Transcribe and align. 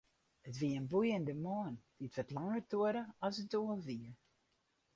It 0.49 0.55
wie 0.61 0.73
in 0.79 0.89
boeiende 0.91 1.35
moarn, 1.45 1.75
dy't 1.99 2.15
wat 2.17 2.33
langer 2.35 2.61
duorre 2.71 3.03
as 3.25 3.35
it 3.41 3.51
doel 3.53 3.79
wie. 3.87 4.05